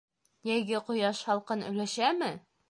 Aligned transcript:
Йәйге 0.51 0.79
ҡояш 0.87 1.21
һалҡын 1.29 1.63
өләшәме? 1.69 2.33